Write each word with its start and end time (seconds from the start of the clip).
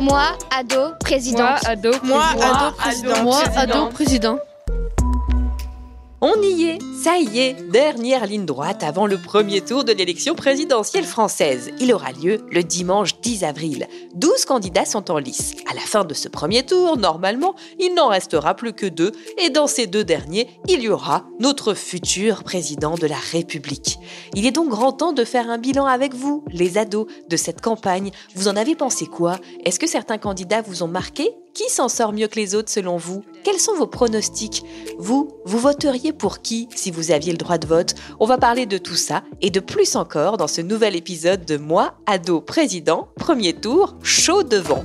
Moi, 0.00 0.36
ado, 0.50 0.94
présidente. 1.00 1.66
ado, 1.66 1.90
Moi, 2.02 2.24
ado, 2.24 2.76
président. 2.76 3.22
Moi, 3.22 3.42
ado, 3.56 3.86
président. 3.88 4.38
On 6.26 6.40
y 6.40 6.64
est, 6.64 6.78
ça 7.02 7.18
y 7.18 7.38
est, 7.38 7.70
dernière 7.70 8.24
ligne 8.24 8.46
droite 8.46 8.82
avant 8.82 9.06
le 9.06 9.18
premier 9.18 9.60
tour 9.60 9.84
de 9.84 9.92
l'élection 9.92 10.34
présidentielle 10.34 11.04
française. 11.04 11.70
Il 11.80 11.92
aura 11.92 12.12
lieu 12.12 12.46
le 12.50 12.62
dimanche 12.62 13.20
10 13.20 13.44
avril. 13.44 13.86
12 14.14 14.46
candidats 14.46 14.86
sont 14.86 15.10
en 15.10 15.18
lice. 15.18 15.52
À 15.70 15.74
la 15.74 15.82
fin 15.82 16.06
de 16.06 16.14
ce 16.14 16.30
premier 16.30 16.62
tour, 16.62 16.96
normalement, 16.96 17.54
il 17.78 17.92
n'en 17.92 18.08
restera 18.08 18.54
plus 18.54 18.72
que 18.72 18.86
deux, 18.86 19.12
et 19.36 19.50
dans 19.50 19.66
ces 19.66 19.86
deux 19.86 20.02
derniers, 20.02 20.48
il 20.66 20.80
y 20.80 20.88
aura 20.88 21.26
notre 21.40 21.74
futur 21.74 22.42
président 22.42 22.94
de 22.94 23.06
la 23.06 23.18
République. 23.32 23.98
Il 24.34 24.46
est 24.46 24.50
donc 24.50 24.70
grand 24.70 24.92
temps 24.92 25.12
de 25.12 25.24
faire 25.24 25.50
un 25.50 25.58
bilan 25.58 25.84
avec 25.84 26.14
vous, 26.14 26.42
les 26.50 26.78
ados, 26.78 27.06
de 27.28 27.36
cette 27.36 27.60
campagne. 27.60 28.12
Vous 28.34 28.48
en 28.48 28.56
avez 28.56 28.74
pensé 28.74 29.04
quoi? 29.04 29.36
Est-ce 29.66 29.78
que 29.78 29.86
certains 29.86 30.16
candidats 30.16 30.62
vous 30.62 30.82
ont 30.82 30.88
marqué? 30.88 31.34
Qui 31.54 31.70
s'en 31.70 31.88
sort 31.88 32.12
mieux 32.12 32.26
que 32.26 32.34
les 32.38 32.54
autres 32.56 32.70
selon 32.70 32.96
vous? 32.96 33.24
Quels 33.44 33.60
sont 33.60 33.76
vos 33.76 33.86
pronostics? 33.86 34.64
Vous, 34.98 35.30
vous 35.44 35.58
voteriez 35.58 36.12
pour 36.12 36.42
qui 36.42 36.68
si 36.74 36.90
vous 36.90 37.12
aviez 37.12 37.30
le 37.32 37.38
droit 37.38 37.58
de 37.58 37.66
vote? 37.66 37.94
On 38.18 38.26
va 38.26 38.38
parler 38.38 38.66
de 38.66 38.76
tout 38.76 38.96
ça 38.96 39.22
et 39.40 39.50
de 39.50 39.60
plus 39.60 39.94
encore 39.94 40.36
dans 40.36 40.48
ce 40.48 40.60
nouvel 40.60 40.96
épisode 40.96 41.44
de 41.44 41.56
Moi, 41.56 41.94
ado 42.06 42.40
président, 42.40 43.08
premier 43.16 43.52
tour, 43.52 43.94
chaud 44.02 44.42
devant. 44.42 44.84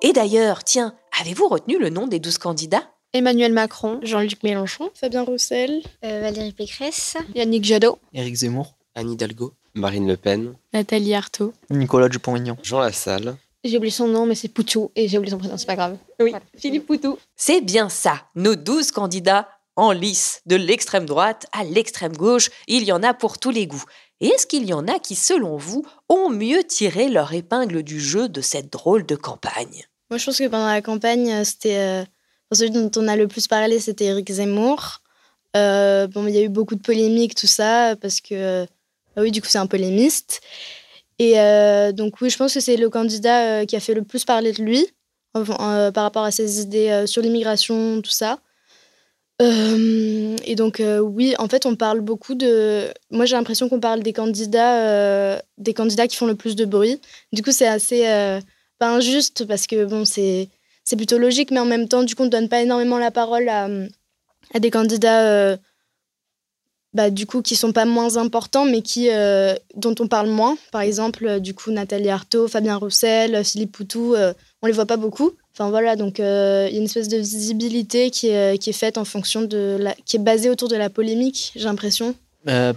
Et 0.00 0.12
d'ailleurs, 0.14 0.64
tiens, 0.64 0.94
avez-vous 1.20 1.46
retenu 1.48 1.78
le 1.78 1.90
nom 1.90 2.06
des 2.06 2.18
12 2.18 2.38
candidats? 2.38 2.84
Emmanuel 3.12 3.52
Macron, 3.52 4.00
Jean-Luc 4.02 4.42
Mélenchon. 4.42 4.90
Fabien 4.94 5.22
Roussel, 5.24 5.82
Euh, 6.04 6.20
Valérie 6.22 6.52
Pécresse. 6.52 7.16
Yannick 7.34 7.64
Jadot. 7.64 7.98
Éric 8.14 8.34
Zemmour. 8.36 8.74
Anne 8.94 9.10
Hidalgo, 9.10 9.52
Marine 9.74 10.06
Le 10.06 10.16
Pen, 10.18 10.54
Nathalie 10.74 11.14
Arthaud. 11.14 11.52
Nicolas 11.70 12.08
Dupont-Aignan. 12.10 12.56
Jean 12.62 12.80
Lassalle, 12.80 13.36
J'ai 13.64 13.76
oublié 13.76 13.92
son 13.92 14.08
nom, 14.08 14.26
mais 14.26 14.34
c'est 14.34 14.48
Poutou. 14.48 14.90
Et 14.96 15.06
j'ai 15.08 15.18
oublié 15.18 15.30
son 15.30 15.38
prénom, 15.38 15.56
c'est 15.56 15.66
pas 15.66 15.76
grave. 15.76 15.96
Oui, 16.20 16.32
Philippe 16.56 16.86
Poutou. 16.86 17.18
C'est 17.36 17.60
bien 17.60 17.88
ça, 17.88 18.22
nos 18.34 18.56
12 18.56 18.90
candidats 18.90 19.48
en 19.76 19.92
lice, 19.92 20.42
de 20.46 20.56
l'extrême 20.56 21.06
droite 21.06 21.46
à 21.52 21.64
l'extrême 21.64 22.14
gauche, 22.14 22.50
il 22.66 22.84
y 22.84 22.92
en 22.92 23.02
a 23.02 23.14
pour 23.14 23.38
tous 23.38 23.50
les 23.50 23.66
goûts. 23.66 23.84
Et 24.20 24.28
est-ce 24.28 24.46
qu'il 24.46 24.66
y 24.66 24.74
en 24.74 24.86
a 24.86 24.98
qui, 24.98 25.14
selon 25.14 25.56
vous, 25.56 25.84
ont 26.08 26.28
mieux 26.28 26.62
tiré 26.64 27.08
leur 27.08 27.32
épingle 27.32 27.82
du 27.82 27.98
jeu 28.00 28.28
de 28.28 28.40
cette 28.40 28.70
drôle 28.70 29.06
de 29.06 29.16
campagne? 29.16 29.86
Moi, 30.10 30.18
je 30.18 30.26
pense 30.26 30.38
que 30.38 30.48
pendant 30.48 30.66
la 30.66 30.82
campagne, 30.82 31.32
euh, 31.32 31.44
c'était. 31.44 31.78
euh, 31.78 32.04
celui 32.52 32.70
dont 32.70 32.90
on 32.96 33.08
a 33.08 33.16
le 33.16 33.28
plus 33.28 33.48
parlé, 33.48 33.78
c'était 33.80 34.04
Éric 34.04 34.30
Zemmour. 34.30 34.98
Euh, 35.56 36.06
bon, 36.06 36.26
il 36.26 36.34
y 36.34 36.38
a 36.38 36.42
eu 36.42 36.48
beaucoup 36.50 36.74
de 36.74 36.82
polémiques, 36.82 37.34
tout 37.34 37.46
ça, 37.46 37.96
parce 38.00 38.20
que. 38.20 38.34
euh, 38.34 38.66
bah 39.16 39.22
oui, 39.22 39.30
du 39.30 39.40
coup, 39.40 39.48
c'est 39.48 39.58
un 39.58 39.66
polémiste. 39.66 40.40
Et 41.18 41.38
euh, 41.38 41.92
donc, 41.92 42.20
oui, 42.20 42.30
je 42.30 42.36
pense 42.36 42.54
que 42.54 42.60
c'est 42.60 42.76
le 42.76 42.88
candidat 42.90 43.60
euh, 43.60 43.64
qui 43.64 43.76
a 43.76 43.80
fait 43.80 43.94
le 43.94 44.02
plus 44.02 44.24
parler 44.24 44.52
de 44.52 44.62
lui 44.62 44.86
euh, 45.36 45.90
par 45.92 46.04
rapport 46.04 46.24
à 46.24 46.30
ses 46.30 46.60
idées 46.60 47.04
sur 47.06 47.22
l'immigration, 47.22 48.00
tout 48.02 48.10
ça. 48.10 48.38
Et 49.40 50.54
donc, 50.54 50.80
oui, 51.00 51.34
en 51.40 51.48
fait, 51.48 51.66
on 51.66 51.74
parle 51.74 52.00
beaucoup 52.00 52.36
de. 52.36 52.86
Moi, 53.10 53.24
j'ai 53.24 53.34
l'impression 53.34 53.68
qu'on 53.68 53.80
parle 53.80 54.00
des 54.00 54.12
candidats, 54.12 55.42
des 55.58 55.74
candidats 55.74 56.06
qui 56.06 56.16
font 56.16 56.26
le 56.26 56.36
plus 56.36 56.54
de 56.54 56.64
bruit. 56.64 57.00
Du 57.32 57.42
coup, 57.42 57.50
c'est 57.50 57.66
assez. 57.66 58.02
pas 58.78 58.94
injuste 58.94 59.44
parce 59.46 59.66
que, 59.66 59.84
bon, 59.84 60.04
c'est 60.04 60.48
c'est 60.84 60.94
plutôt 60.96 61.18
logique, 61.18 61.50
mais 61.50 61.58
en 61.58 61.64
même 61.64 61.88
temps, 61.88 62.04
du 62.04 62.14
coup, 62.14 62.22
on 62.22 62.26
ne 62.26 62.30
donne 62.30 62.48
pas 62.48 62.62
énormément 62.62 62.98
la 62.98 63.10
parole 63.10 63.48
à 63.48 63.68
des 64.60 64.70
candidats. 64.70 65.56
Bah, 66.94 67.10
du 67.10 67.26
coup, 67.26 67.40
qui 67.40 67.56
sont 67.56 67.72
pas 67.72 67.86
moins 67.86 68.16
importants, 68.18 68.66
mais 68.66 68.82
qui, 68.82 69.08
euh, 69.10 69.54
dont 69.76 69.94
on 69.98 70.08
parle 70.08 70.28
moins. 70.28 70.58
Par 70.72 70.82
exemple, 70.82 71.26
euh, 71.26 71.38
du 71.38 71.54
coup, 71.54 71.70
Nathalie 71.70 72.10
Arthaud, 72.10 72.48
Fabien 72.48 72.76
Roussel, 72.76 73.34
euh, 73.34 73.42
Philippe 73.42 73.72
Poutou, 73.72 74.14
euh, 74.14 74.34
on 74.60 74.66
les 74.66 74.72
voit 74.72 74.86
pas 74.86 74.98
beaucoup. 74.98 75.32
Enfin 75.54 75.70
voilà, 75.70 75.96
donc 75.96 76.18
il 76.18 76.24
y 76.24 76.26
a 76.26 76.70
une 76.70 76.84
espèce 76.84 77.08
de 77.08 77.18
visibilité 77.18 78.10
qui 78.10 78.28
est, 78.28 78.58
qui 78.58 78.70
est 78.70 78.74
faite 78.74 78.96
en 78.96 79.04
fonction 79.04 79.42
de 79.42 79.76
la, 79.78 79.94
qui 80.06 80.16
est 80.16 80.20
basée 80.20 80.48
autour 80.48 80.68
de 80.68 80.76
la 80.76 80.88
polémique, 80.88 81.52
j'ai 81.54 81.64
l'impression. 81.64 82.14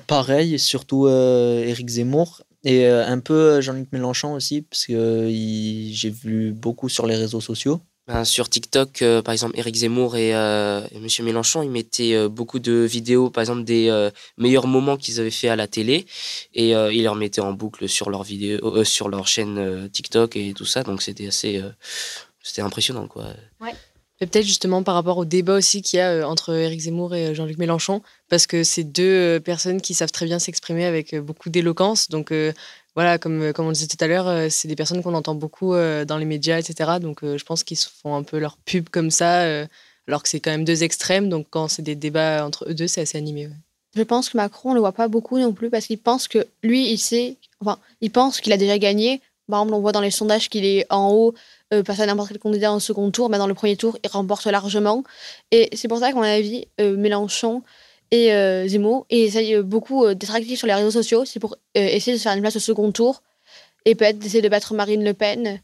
Pareil, 0.07 0.59
surtout 0.59 1.07
Éric 1.07 1.87
Zemmour. 1.87 2.41
Et 2.65 2.85
un 2.85 3.19
peu 3.19 3.61
Jean-Luc 3.61 3.93
Mélenchon 3.93 4.33
aussi, 4.33 4.61
parce 4.63 4.87
que 4.87 5.29
j'ai 5.29 6.09
vu 6.09 6.51
beaucoup 6.51 6.89
sur 6.89 7.05
les 7.05 7.15
réseaux 7.15 7.39
sociaux. 7.39 7.79
Ben, 8.07 8.23
sur 8.23 8.49
TikTok, 8.49 9.01
euh, 9.01 9.23
par 9.23 9.31
exemple, 9.31 9.57
Éric 9.57 9.77
Zemmour 9.77 10.15
et, 10.15 10.35
euh, 10.35 10.85
et 10.91 10.99
Monsieur 10.99 11.23
Mélenchon, 11.23 11.63
ils 11.63 11.71
mettaient 11.71 12.13
euh, 12.13 12.29
beaucoup 12.29 12.59
de 12.59 12.71
vidéos, 12.71 13.31
par 13.31 13.41
exemple, 13.41 13.63
des 13.63 13.89
euh, 13.89 14.11
meilleurs 14.37 14.67
moments 14.67 14.95
qu'ils 14.95 15.19
avaient 15.19 15.31
fait 15.31 15.47
à 15.47 15.55
la 15.55 15.67
télé, 15.67 16.05
et 16.53 16.69
ils 16.69 17.01
les 17.01 17.07
remettaient 17.07 17.41
en 17.41 17.53
boucle 17.53 17.89
sur 17.89 18.11
leur 18.11 18.25
sur 18.85 19.27
chaîne 19.27 19.89
TikTok 19.91 20.35
et 20.35 20.53
tout 20.53 20.65
ça. 20.65 20.83
Donc 20.83 21.01
c'était 21.01 21.27
assez, 21.27 21.61
c'était 22.43 22.61
impressionnant, 22.61 23.07
quoi. 23.07 23.25
Peut-être 24.19 24.45
justement 24.45 24.81
par 24.81 24.93
rapport 24.95 25.17
au 25.17 25.25
débat 25.25 25.55
aussi 25.55 25.81
qu'il 25.81 25.97
y 25.97 26.01
a 26.01 26.25
entre 26.29 26.53
Éric 26.53 26.79
Zemmour 26.81 27.15
et 27.15 27.35
Jean-Luc 27.35 27.57
Mélenchon, 27.57 28.01
parce 28.29 28.47
que 28.47 28.63
c'est 28.63 28.85
deux 28.85 29.39
personnes 29.39 29.81
qui 29.81 29.93
savent 29.93 30.11
très 30.11 30.25
bien 30.25 30.39
s'exprimer 30.39 30.85
avec 30.85 31.15
beaucoup 31.15 31.49
d'éloquence. 31.49 32.07
Donc 32.07 32.31
voilà, 32.95 33.17
comme, 33.17 33.41
euh, 33.41 33.53
comme 33.53 33.67
on 33.67 33.71
disait 33.71 33.87
tout 33.87 34.01
à 34.03 34.07
l'heure, 34.07 34.27
euh, 34.27 34.47
c'est 34.49 34.69
des 34.69 34.75
personnes 34.75 35.03
qu'on 35.03 35.13
entend 35.13 35.35
beaucoup 35.35 35.73
euh, 35.73 36.05
dans 36.05 36.17
les 36.17 36.25
médias, 36.25 36.57
etc. 36.57 36.99
Donc 37.01 37.19
je 37.23 37.43
pense 37.43 37.63
qu'ils 37.63 37.77
font 37.77 38.15
un 38.15 38.23
peu 38.23 38.39
leur 38.39 38.57
pub 38.57 38.89
comme 38.89 39.11
ça, 39.11 39.41
alors 40.07 40.23
que 40.23 40.29
c'est 40.29 40.39
quand 40.39 40.51
même 40.51 40.63
deux 40.63 40.83
extrêmes. 40.83 41.29
Donc 41.29 41.47
quand 41.49 41.67
c'est 41.67 41.81
des 41.81 41.95
débats 41.95 42.45
entre 42.45 42.69
eux 42.69 42.73
deux, 42.73 42.87
c'est 42.87 43.01
assez 43.01 43.17
animé. 43.17 43.49
Je 43.95 44.03
pense 44.03 44.29
que 44.29 44.37
Macron, 44.37 44.71
on 44.71 44.73
le 44.73 44.79
voit 44.79 44.91
pas 44.91 45.07
beaucoup 45.07 45.37
non 45.37 45.53
plus 45.53 45.69
parce 45.69 45.87
qu'il 45.87 45.97
pense 45.97 46.27
que 46.27 46.45
lui, 46.63 46.91
il 46.91 46.97
sait, 46.97 47.37
enfin, 47.61 47.79
il 48.01 48.11
pense 48.11 48.41
qu'il 48.41 48.53
a 48.53 48.57
déjà 48.57 48.77
gagné. 48.77 49.21
Par 49.49 49.61
exemple, 49.61 49.75
on 49.75 49.81
voit 49.81 49.91
dans 49.91 50.01
les 50.01 50.11
sondages 50.11 50.49
qu'il 50.49 50.65
est 50.65 50.85
en 50.89 51.11
haut, 51.11 51.33
euh, 51.71 51.83
face 51.83 51.99
à 51.99 52.05
n'importe 52.05 52.29
quel 52.29 52.39
candidat 52.39 52.73
en 52.73 52.79
second 52.79 53.11
tour, 53.11 53.29
mais 53.29 53.37
dans 53.37 53.47
le 53.47 53.53
premier 53.53 53.77
tour, 53.77 53.97
il 54.03 54.09
remporte 54.09 54.45
largement. 54.47 55.03
Et 55.51 55.69
c'est 55.75 55.87
pour 55.87 55.99
ça 55.99 56.09
qu'à 56.09 56.15
mon 56.15 56.23
avis, 56.23 56.67
Mélenchon 56.79 57.61
et 58.15 58.33
euh, 58.33 59.03
et 59.09 59.23
essayent 59.23 59.61
beaucoup 59.61 60.05
euh, 60.05 60.13
d'être 60.13 60.33
actifs 60.33 60.59
sur 60.59 60.67
les 60.67 60.73
réseaux 60.73 60.91
sociaux, 60.91 61.25
c'est 61.25 61.39
pour 61.39 61.55
euh, 61.77 61.81
essayer 61.81 62.15
de 62.15 62.21
faire 62.21 62.33
une 62.33 62.41
place 62.41 62.55
au 62.55 62.59
second 62.59 62.91
tour 62.91 63.21
et 63.85 63.95
peut-être 63.95 64.19
d'essayer 64.19 64.41
de 64.41 64.49
battre 64.49 64.73
Marine 64.73 65.03
Le 65.03 65.13
Pen. 65.13 65.59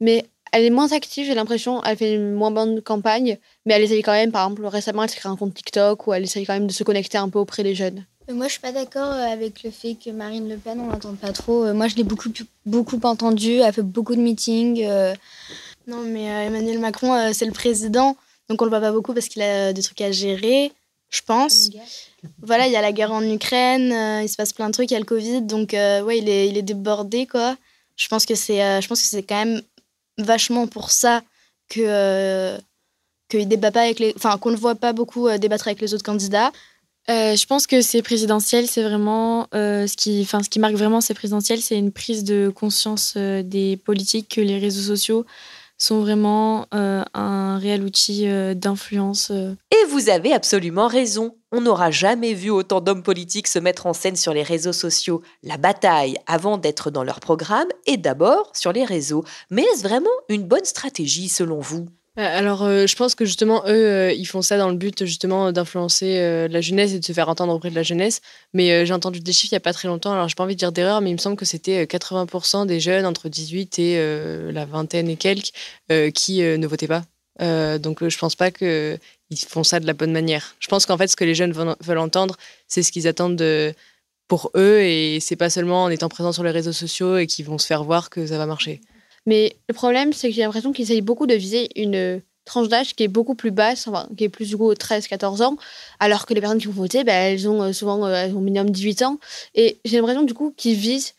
Mais 0.00 0.24
elle 0.52 0.64
est 0.64 0.70
moins 0.70 0.92
active, 0.92 1.26
j'ai 1.26 1.34
l'impression. 1.34 1.82
Elle 1.82 1.96
fait 1.96 2.14
une 2.14 2.32
moins 2.32 2.50
bonne 2.50 2.80
campagne, 2.82 3.38
mais 3.66 3.74
elle 3.74 3.82
essaye 3.82 4.02
quand 4.02 4.12
même, 4.12 4.30
par 4.30 4.46
exemple, 4.46 4.66
récemment, 4.66 5.02
elle 5.02 5.10
s'est 5.10 5.16
créé 5.16 5.30
un 5.30 5.36
compte 5.36 5.54
TikTok 5.54 6.06
où 6.06 6.12
elle 6.12 6.22
essaye 6.22 6.46
quand 6.46 6.52
même 6.52 6.66
de 6.66 6.72
se 6.72 6.84
connecter 6.84 7.18
un 7.18 7.28
peu 7.28 7.38
auprès 7.38 7.62
des 7.62 7.74
jeunes. 7.74 8.04
Moi, 8.30 8.46
je 8.46 8.52
suis 8.52 8.60
pas 8.60 8.72
d'accord 8.72 9.12
avec 9.12 9.62
le 9.64 9.70
fait 9.70 9.96
que 10.02 10.10
Marine 10.10 10.48
Le 10.48 10.56
Pen, 10.56 10.80
on 10.80 10.88
l'entend 10.88 11.14
pas 11.14 11.32
trop. 11.32 11.72
Moi, 11.74 11.88
je 11.88 11.96
l'ai 11.96 12.04
beaucoup, 12.04 12.30
beaucoup 12.64 13.00
entendue. 13.02 13.58
Elle 13.58 13.72
fait 13.72 13.82
beaucoup 13.82 14.14
de 14.14 14.20
meetings. 14.20 14.86
Non, 15.86 16.00
mais 16.04 16.24
Emmanuel 16.46 16.78
Macron, 16.78 17.32
c'est 17.32 17.44
le 17.44 17.52
président, 17.52 18.16
donc 18.48 18.62
on 18.62 18.64
le 18.64 18.70
voit 18.70 18.80
pas 18.80 18.92
beaucoup 18.92 19.12
parce 19.12 19.28
qu'il 19.28 19.42
a 19.42 19.72
des 19.72 19.82
trucs 19.82 20.00
à 20.00 20.12
gérer, 20.12 20.72
je 21.14 21.22
pense. 21.22 21.70
Voilà, 22.42 22.66
il 22.66 22.72
y 22.72 22.76
a 22.76 22.82
la 22.82 22.92
guerre 22.92 23.12
en 23.12 23.22
Ukraine, 23.22 23.92
euh, 23.92 24.22
il 24.22 24.28
se 24.28 24.36
passe 24.36 24.52
plein 24.52 24.68
de 24.68 24.72
trucs, 24.72 24.90
il 24.90 24.94
y 24.94 24.96
a 24.96 25.00
le 25.00 25.04
Covid, 25.04 25.42
donc 25.42 25.74
euh, 25.74 26.02
ouais, 26.02 26.18
il 26.18 26.28
est, 26.28 26.48
il 26.48 26.56
est 26.56 26.62
débordé, 26.62 27.26
quoi. 27.26 27.56
Je 27.96 28.08
pense 28.08 28.26
que 28.26 28.34
c'est, 28.34 28.62
euh, 28.62 28.80
je 28.80 28.88
pense 28.88 29.00
que 29.00 29.06
c'est 29.06 29.22
quand 29.22 29.44
même 29.44 29.62
vachement 30.18 30.66
pour 30.66 30.90
ça 30.90 31.22
que 31.68 31.80
euh, 31.80 32.58
qu'il 33.28 33.46
débat 33.46 33.70
pas 33.70 33.82
avec 33.82 34.00
les, 34.00 34.12
enfin 34.16 34.36
qu'on 34.38 34.50
ne 34.50 34.56
voit 34.56 34.74
pas 34.74 34.92
beaucoup 34.92 35.28
euh, 35.28 35.38
débattre 35.38 35.68
avec 35.68 35.80
les 35.80 35.94
autres 35.94 36.04
candidats. 36.04 36.50
Je 37.06 37.44
pense 37.44 37.66
que 37.66 37.82
ces 37.82 38.00
présidentielles, 38.00 38.66
c'est 38.66 38.82
vraiment 38.82 39.46
ce, 39.52 39.94
qui, 39.94 40.22
enfin, 40.22 40.42
ce 40.42 40.48
qui 40.48 40.58
marque 40.58 40.74
vraiment 40.74 41.02
ces 41.02 41.12
présidentielles, 41.12 41.60
c'est 41.60 41.76
une 41.76 41.92
prise 41.92 42.24
de 42.24 42.50
conscience 42.54 43.14
des 43.16 43.76
politiques 43.76 44.30
que 44.36 44.40
les 44.40 44.58
réseaux 44.58 44.94
sociaux 44.94 45.26
sont 45.78 46.00
vraiment 46.00 46.66
euh, 46.74 47.02
un 47.14 47.58
réel 47.58 47.82
outil 47.82 48.28
euh, 48.28 48.54
d'influence. 48.54 49.30
Euh. 49.30 49.54
Et 49.70 49.86
vous 49.90 50.08
avez 50.08 50.32
absolument 50.32 50.86
raison. 50.86 51.36
On 51.52 51.60
n'aura 51.60 51.90
jamais 51.90 52.34
vu 52.34 52.50
autant 52.50 52.80
d'hommes 52.80 53.02
politiques 53.02 53.48
se 53.48 53.58
mettre 53.58 53.86
en 53.86 53.92
scène 53.92 54.16
sur 54.16 54.32
les 54.32 54.42
réseaux 54.42 54.72
sociaux. 54.72 55.22
La 55.42 55.56
bataille, 55.56 56.16
avant 56.26 56.58
d'être 56.58 56.90
dans 56.90 57.04
leur 57.04 57.20
programme, 57.20 57.68
est 57.86 57.96
d'abord 57.96 58.50
sur 58.54 58.72
les 58.72 58.84
réseaux. 58.84 59.24
Mais 59.50 59.62
est-ce 59.62 59.82
vraiment 59.82 60.10
une 60.28 60.44
bonne 60.44 60.64
stratégie 60.64 61.28
selon 61.28 61.60
vous? 61.60 61.86
Alors, 62.16 62.62
euh, 62.62 62.86
je 62.86 62.94
pense 62.94 63.16
que 63.16 63.24
justement, 63.24 63.64
eux, 63.66 63.70
euh, 63.70 64.12
ils 64.12 64.26
font 64.26 64.40
ça 64.40 64.56
dans 64.56 64.68
le 64.68 64.76
but 64.76 65.04
justement 65.04 65.50
d'influencer 65.50 66.48
la 66.48 66.60
jeunesse 66.60 66.92
et 66.92 67.00
de 67.00 67.04
se 67.04 67.12
faire 67.12 67.28
entendre 67.28 67.52
auprès 67.52 67.70
de 67.70 67.74
la 67.74 67.82
jeunesse. 67.82 68.20
Mais 68.52 68.86
j'ai 68.86 68.92
entendu 68.92 69.18
des 69.18 69.32
chiffres 69.32 69.52
il 69.52 69.56
n'y 69.56 69.58
a 69.58 69.60
pas 69.60 69.72
très 69.72 69.88
longtemps, 69.88 70.12
alors 70.12 70.28
j'ai 70.28 70.36
pas 70.36 70.44
envie 70.44 70.54
de 70.54 70.58
dire 70.60 70.70
d'erreur, 70.70 71.00
mais 71.00 71.10
il 71.10 71.14
me 71.14 71.18
semble 71.18 71.36
que 71.36 71.44
c'était 71.44 71.84
80% 71.86 72.66
des 72.66 72.78
jeunes 72.78 73.04
entre 73.04 73.28
18 73.28 73.78
et 73.80 74.52
la 74.52 74.64
vingtaine 74.64 75.08
et 75.08 75.16
quelques 75.16 75.50
qui 76.14 76.40
ne 76.40 76.66
votaient 76.68 76.88
pas. 76.88 77.02
donc, 77.78 78.08
je 78.08 78.18
pense 78.18 78.36
pas 78.36 78.52
qu'ils 78.52 78.98
font 79.48 79.64
ça 79.64 79.80
de 79.80 79.86
la 79.86 79.92
bonne 79.92 80.12
manière. 80.12 80.54
Je 80.60 80.68
pense 80.68 80.86
qu'en 80.86 80.96
fait, 80.96 81.08
ce 81.08 81.16
que 81.16 81.24
les 81.24 81.34
jeunes 81.34 81.52
veulent 81.52 81.98
entendre, 81.98 82.36
c'est 82.68 82.84
ce 82.84 82.92
qu'ils 82.92 83.08
attendent 83.08 83.44
pour 84.28 84.50
eux 84.54 84.80
et 84.82 85.18
c'est 85.20 85.36
pas 85.36 85.50
seulement 85.50 85.84
en 85.84 85.90
étant 85.90 86.08
présents 86.08 86.32
sur 86.32 86.44
les 86.44 86.50
réseaux 86.52 86.72
sociaux 86.72 87.18
et 87.18 87.26
qu'ils 87.26 87.44
vont 87.44 87.58
se 87.58 87.66
faire 87.66 87.82
voir 87.82 88.08
que 88.08 88.26
ça 88.26 88.38
va 88.38 88.46
marcher. 88.46 88.80
Mais 89.26 89.56
le 89.68 89.74
problème, 89.74 90.12
c'est 90.12 90.28
que 90.28 90.34
j'ai 90.34 90.42
l'impression 90.42 90.72
qu'ils 90.72 90.84
essayent 90.84 91.00
beaucoup 91.00 91.26
de 91.26 91.34
viser 91.34 91.68
une 91.80 92.20
tranche 92.44 92.68
d'âge 92.68 92.94
qui 92.94 93.04
est 93.04 93.08
beaucoup 93.08 93.34
plus 93.34 93.50
basse, 93.50 93.88
enfin, 93.88 94.08
qui 94.16 94.24
est 94.24 94.28
plus 94.28 94.48
du 94.48 94.56
coup 94.56 94.72
13-14 94.72 95.42
ans, 95.42 95.56
alors 95.98 96.26
que 96.26 96.34
les 96.34 96.40
personnes 96.40 96.58
qui 96.58 96.66
vont 96.66 96.72
voter, 96.72 97.04
bah, 97.04 97.12
elles 97.12 97.48
ont 97.48 97.62
euh, 97.62 97.72
souvent 97.72 98.04
euh, 98.06 98.14
elles 98.14 98.36
ont 98.36 98.40
minimum 98.40 98.70
18 98.70 99.02
ans. 99.02 99.18
Et 99.54 99.78
j'ai 99.84 99.96
l'impression 99.96 100.22
du 100.22 100.34
coup 100.34 100.52
qu'ils 100.56 100.76
visent 100.76 101.14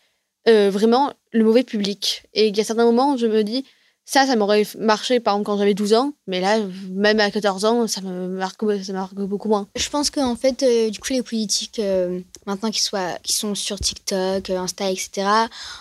euh, 0.48 0.70
vraiment 0.70 1.12
le 1.32 1.44
mauvais 1.44 1.64
public. 1.64 2.24
Et 2.34 2.48
il 2.48 2.56
y 2.56 2.60
a 2.60 2.64
certains 2.64 2.84
moments 2.84 3.16
je 3.16 3.26
me 3.26 3.42
dis, 3.42 3.64
ça, 4.08 4.24
ça 4.24 4.36
m'aurait 4.36 4.64
marché, 4.78 5.18
par 5.18 5.34
exemple, 5.34 5.46
quand 5.46 5.58
j'avais 5.58 5.74
12 5.74 5.94
ans. 5.94 6.12
Mais 6.28 6.40
là, 6.40 6.58
même 6.92 7.18
à 7.18 7.28
14 7.28 7.64
ans, 7.64 7.88
ça 7.88 8.00
me 8.02 8.28
marque, 8.28 8.62
ça 8.84 8.92
marque 8.92 9.14
beaucoup 9.14 9.48
moins. 9.48 9.66
Je 9.74 9.90
pense 9.90 10.10
qu'en 10.10 10.36
fait, 10.36 10.62
euh, 10.62 10.90
du 10.90 11.00
coup, 11.00 11.12
les 11.12 11.24
politiques, 11.24 11.80
euh, 11.80 12.20
maintenant 12.46 12.70
qu'ils 12.70 12.88
qui 13.24 13.32
sont 13.32 13.56
sur 13.56 13.80
TikTok, 13.80 14.48
euh, 14.48 14.58
Insta, 14.58 14.92
etc., 14.92 15.26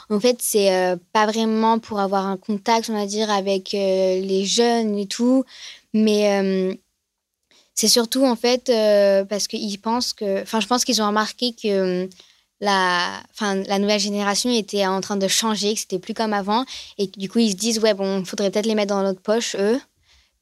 en 0.09 0.19
fait, 0.19 0.37
c'est 0.39 0.97
pas 1.13 1.27
vraiment 1.27 1.77
pour 1.77 1.99
avoir 1.99 2.25
un 2.25 2.37
contact, 2.37 2.89
on 2.89 2.93
va 2.93 3.05
dire, 3.05 3.29
avec 3.29 3.73
les 3.73 4.43
jeunes 4.45 4.97
et 4.97 5.05
tout. 5.05 5.45
Mais 5.93 6.79
c'est 7.75 7.87
surtout, 7.87 8.25
en 8.25 8.35
fait, 8.35 8.71
parce 9.29 9.47
qu'ils 9.47 9.79
pensent 9.79 10.13
que... 10.13 10.41
Enfin, 10.41 10.59
je 10.59 10.67
pense 10.67 10.83
qu'ils 10.83 10.99
ont 10.99 11.07
remarqué 11.07 11.53
que 11.53 12.09
la, 12.65 13.21
enfin, 13.31 13.55
la 13.55 13.79
nouvelle 13.79 13.99
génération 13.99 14.49
était 14.49 14.85
en 14.85 14.99
train 14.99 15.15
de 15.15 15.27
changer, 15.27 15.75
que 15.75 15.79
c'était 15.79 15.99
plus 15.99 16.13
comme 16.13 16.33
avant. 16.33 16.65
Et 16.97 17.07
du 17.07 17.29
coup, 17.29 17.39
ils 17.39 17.51
se 17.51 17.55
disent, 17.55 17.79
ouais, 17.79 17.93
bon, 17.93 18.19
il 18.19 18.25
faudrait 18.25 18.51
peut-être 18.51 18.65
les 18.65 18.75
mettre 18.75 18.93
dans 18.93 19.03
notre 19.03 19.21
poche, 19.21 19.55
eux. 19.57 19.79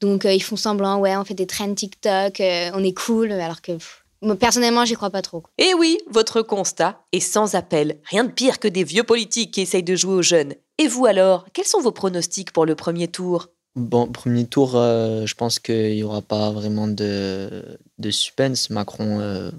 Donc, 0.01 0.25
euh, 0.25 0.33
ils 0.33 0.41
font 0.41 0.55
semblant, 0.55 0.99
ouais, 0.99 1.15
on 1.15 1.23
fait 1.23 1.33
des 1.33 1.47
trends 1.47 1.73
TikTok, 1.73 2.39
euh, 2.39 2.71
on 2.73 2.83
est 2.83 2.97
cool, 2.97 3.31
alors 3.31 3.61
que 3.61 3.73
moi, 4.21 4.35
personnellement, 4.35 4.85
j'y 4.85 4.95
crois 4.95 5.09
pas 5.09 5.21
trop. 5.21 5.43
Et 5.57 5.67
eh 5.71 5.73
oui, 5.73 5.99
votre 6.09 6.41
constat 6.41 7.03
est 7.11 7.19
sans 7.19 7.55
appel. 7.55 7.97
Rien 8.05 8.23
de 8.23 8.31
pire 8.31 8.59
que 8.59 8.69
des 8.69 8.85
vieux 8.85 9.03
politiques 9.03 9.51
qui 9.51 9.61
essayent 9.61 9.83
de 9.83 9.95
jouer 9.95 10.13
aux 10.13 10.21
jeunes. 10.21 10.55
Et 10.77 10.87
vous 10.87 11.05
alors, 11.05 11.45
quels 11.53 11.65
sont 11.65 11.81
vos 11.81 11.91
pronostics 11.91 12.51
pour 12.51 12.65
le 12.65 12.75
premier 12.75 13.09
tour? 13.09 13.49
Bon, 13.75 14.07
premier 14.07 14.45
tour, 14.45 14.75
euh, 14.75 15.25
je 15.25 15.35
pense 15.35 15.59
qu'il 15.59 15.95
n'y 15.95 16.03
aura 16.03 16.21
pas 16.21 16.51
vraiment 16.51 16.87
de, 16.87 17.77
de 17.97 18.11
suspense. 18.11 18.69
Macron 18.69 19.51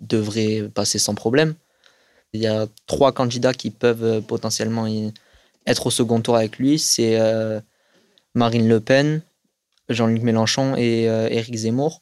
devrait 0.00 0.68
passer 0.72 0.98
sans 0.98 1.14
problème. 1.14 1.54
Il 2.34 2.40
y 2.40 2.46
a 2.46 2.66
trois 2.86 3.12
candidats 3.12 3.52
qui 3.52 3.70
peuvent 3.70 4.04
euh, 4.04 4.20
potentiellement 4.20 4.86
être 5.66 5.86
au 5.86 5.90
second 5.90 6.20
tour 6.20 6.36
avec 6.36 6.58
lui. 6.58 6.78
C'est 6.78 7.20
euh, 7.20 7.60
Marine 8.34 8.68
Le 8.68 8.80
Pen, 8.80 9.22
Jean-Luc 9.90 10.22
Mélenchon 10.22 10.74
et 10.76 11.08
euh, 11.08 11.28
Éric 11.28 11.54
Zemmour. 11.54 12.00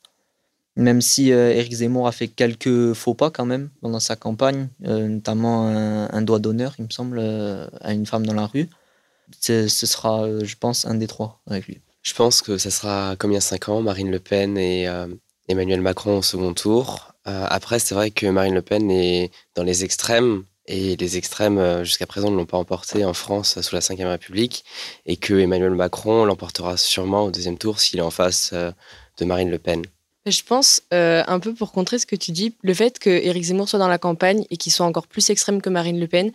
Même 0.76 1.00
si 1.00 1.30
Éric 1.30 1.72
Zemmour 1.72 2.06
a 2.06 2.12
fait 2.12 2.28
quelques 2.28 2.94
faux 2.94 3.12
pas 3.12 3.30
quand 3.30 3.44
même 3.44 3.70
pendant 3.82 3.98
sa 3.98 4.14
campagne, 4.14 4.68
notamment 4.78 5.66
un, 5.66 6.22
doigt 6.22 6.38
d'honneur, 6.38 6.74
il 6.78 6.84
me 6.84 6.90
semble, 6.90 7.18
à 7.80 7.92
une 7.92 8.06
femme 8.06 8.24
dans 8.24 8.34
la 8.34 8.46
rue. 8.46 8.68
Ce 9.40 9.66
sera, 9.68 10.26
je 10.42 10.54
pense, 10.54 10.86
un 10.86 10.94
des 10.94 11.08
trois 11.08 11.40
avec 11.48 11.66
lui. 11.66 11.80
Je 12.02 12.14
pense 12.14 12.40
que 12.40 12.56
ce 12.56 12.70
sera 12.70 13.16
comme 13.18 13.32
il 13.32 13.34
y 13.34 13.36
a 13.36 13.42
cinq 13.42 13.68
ans, 13.68 13.82
Marine 13.82 14.12
Le 14.12 14.20
Pen 14.20 14.56
et 14.56 14.88
Emmanuel 15.48 15.82
Macron 15.82 16.18
au 16.18 16.22
second 16.22 16.54
tour. 16.54 17.09
Euh, 17.26 17.46
après, 17.48 17.78
c'est 17.78 17.94
vrai 17.94 18.10
que 18.10 18.26
Marine 18.26 18.54
Le 18.54 18.62
Pen 18.62 18.90
est 18.90 19.30
dans 19.54 19.62
les 19.62 19.84
extrêmes 19.84 20.44
et 20.66 20.96
les 20.96 21.16
extrêmes, 21.16 21.58
euh, 21.58 21.84
jusqu'à 21.84 22.06
présent, 22.06 22.30
ne 22.30 22.36
l'ont 22.36 22.46
pas 22.46 22.58
emporté 22.58 23.04
en 23.04 23.12
France 23.12 23.60
sous 23.60 23.74
la 23.74 23.80
Ve 23.80 24.08
République, 24.08 24.64
et 25.04 25.16
que 25.16 25.34
Emmanuel 25.34 25.72
Macron 25.72 26.24
l'emportera 26.24 26.76
sûrement 26.76 27.24
au 27.24 27.30
deuxième 27.30 27.58
tour 27.58 27.80
s'il 27.80 27.98
est 27.98 28.02
en 28.02 28.10
face 28.10 28.50
euh, 28.52 28.70
de 29.18 29.24
Marine 29.24 29.50
Le 29.50 29.58
Pen. 29.58 29.82
Je 30.26 30.42
pense, 30.42 30.82
un 30.92 31.40
peu 31.40 31.54
pour 31.54 31.72
contrer 31.72 31.98
ce 31.98 32.04
que 32.04 32.14
tu 32.14 32.30
dis, 32.30 32.54
le 32.62 32.74
fait 32.74 32.98
que 32.98 33.08
Éric 33.08 33.42
Zemmour 33.42 33.70
soit 33.70 33.78
dans 33.78 33.88
la 33.88 33.96
campagne 33.96 34.44
et 34.50 34.58
qu'il 34.58 34.70
soit 34.70 34.84
encore 34.84 35.06
plus 35.06 35.28
extrême 35.30 35.62
que 35.62 35.70
Marine 35.70 35.98
Le 35.98 36.06
Pen, 36.06 36.30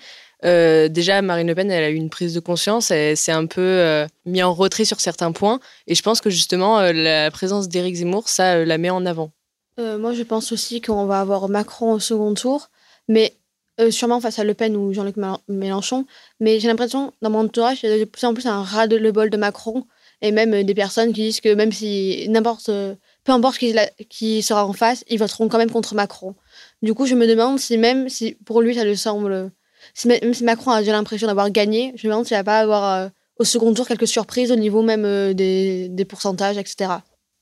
déjà, 0.89 1.21
Marine 1.21 1.45
Le 1.45 1.53
Pen, 1.53 1.69
elle 1.69 1.83
a 1.83 1.89
eu 1.91 1.95
une 1.95 2.09
prise 2.09 2.33
de 2.33 2.39
conscience, 2.39 2.89
elle 2.89 3.15
s'est 3.15 3.31
un 3.31 3.45
peu 3.45 4.07
mis 4.25 4.41
en 4.41 4.55
retrait 4.55 4.85
sur 4.85 4.99
certains 4.99 5.31
points. 5.31 5.59
Et 5.85 5.93
je 5.93 6.01
pense 6.01 6.19
que 6.19 6.31
justement, 6.31 6.81
la 6.81 7.29
présence 7.29 7.69
d'Éric 7.69 7.97
Zemmour, 7.97 8.27
ça 8.27 8.65
la 8.65 8.77
met 8.79 8.89
en 8.89 9.05
avant. 9.05 9.31
Euh, 9.79 9.97
moi, 9.97 10.13
je 10.13 10.23
pense 10.23 10.51
aussi 10.51 10.81
qu'on 10.81 11.05
va 11.05 11.19
avoir 11.19 11.49
Macron 11.49 11.93
au 11.93 11.99
second 11.99 12.33
tour, 12.33 12.69
mais 13.07 13.35
euh, 13.81 13.91
sûrement 13.91 14.21
face 14.21 14.39
à 14.39 14.43
Le 14.43 14.53
Pen 14.53 14.75
ou 14.75 14.93
Jean-Luc 14.93 15.15
Mélenchon. 15.49 16.05
Mais 16.39 16.59
j'ai 16.59 16.67
l'impression, 16.67 17.13
dans 17.21 17.29
mon 17.29 17.39
entourage, 17.39 17.83
il 17.83 17.89
y 17.89 17.93
a 17.93 17.99
de 17.99 18.05
plus 18.05 18.23
en 18.25 18.33
plus 18.33 18.45
un 18.45 18.63
ras 18.63 18.87
de 18.87 18.95
le 18.95 19.11
bol 19.11 19.29
de 19.29 19.37
Macron, 19.37 19.85
et 20.21 20.31
même 20.31 20.53
euh, 20.53 20.63
des 20.63 20.73
personnes 20.73 21.11
qui 21.13 21.23
disent 21.23 21.41
que 21.41 21.53
même 21.53 21.71
si 21.71 22.25
n'importe, 22.29 22.67
peu 22.67 23.31
importe 23.31 23.57
qui, 23.57 23.75
qui, 24.09 24.41
sera 24.41 24.65
en 24.65 24.73
face, 24.73 25.03
ils 25.09 25.19
voteront 25.19 25.49
quand 25.49 25.57
même 25.57 25.71
contre 25.71 25.93
Macron. 25.93 26.35
Du 26.81 26.93
coup, 26.93 27.05
je 27.05 27.15
me 27.15 27.27
demande 27.27 27.59
si 27.59 27.77
même 27.77 28.07
si 28.09 28.35
pour 28.45 28.61
lui 28.61 28.75
ça 28.75 28.85
lui 28.85 28.97
semble, 28.97 29.51
si 29.93 30.07
même 30.07 30.33
si 30.33 30.43
Macron 30.45 30.71
a 30.71 30.79
déjà 30.79 30.93
l'impression 30.93 31.27
d'avoir 31.27 31.49
gagné, 31.51 31.93
je 31.97 32.07
me 32.07 32.13
demande 32.13 32.25
s'il 32.25 32.37
va 32.37 32.43
pas 32.43 32.59
avoir 32.59 33.09
au 33.37 33.43
second 33.43 33.73
tour 33.73 33.87
quelques 33.87 34.07
surprises 34.07 34.51
au 34.51 34.55
niveau 34.55 34.81
même 34.83 35.33
des, 35.33 35.89
des 35.89 36.05
pourcentages, 36.05 36.57
etc. 36.57 36.91